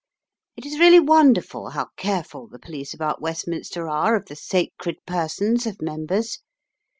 [0.57, 5.67] It is really wonderful how careful the police about Westminster are of the sacred persons
[5.67, 6.39] of members.